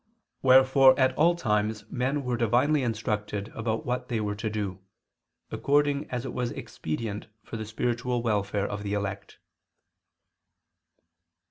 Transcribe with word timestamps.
Wherefore 0.41 0.97
at 0.99 1.15
all 1.15 1.35
times 1.35 1.85
men 1.91 2.23
were 2.23 2.35
divinely 2.35 2.81
instructed 2.81 3.49
about 3.49 3.85
what 3.85 4.07
they 4.09 4.19
were 4.19 4.33
to 4.33 4.49
do, 4.49 4.79
according 5.51 6.09
as 6.09 6.25
it 6.25 6.33
was 6.33 6.49
expedient 6.53 7.27
for 7.43 7.55
the 7.55 7.67
spiritual 7.67 8.23
welfare 8.23 8.65
of 8.65 8.81
the 8.81 8.93
elect. 8.93 9.37